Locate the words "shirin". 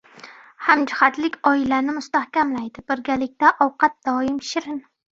4.53-4.87